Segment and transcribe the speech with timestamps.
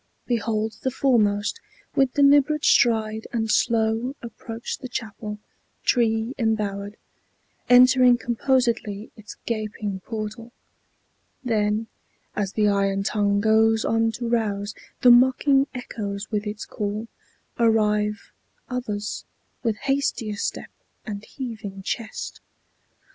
[0.25, 1.59] Behold the foremost,
[1.95, 5.37] with deliberate stride And slow, approach the chapel,
[5.83, 6.97] tree embowered,
[7.69, 10.53] Entering composedly its gaping portal;
[11.43, 11.85] Then,
[12.35, 17.07] as the iron tongue goes on to rouse The mocking echoes with its call,
[17.59, 18.31] arrive
[18.69, 19.23] Others,
[19.61, 20.71] with hastier step
[21.05, 22.41] and heaving chest.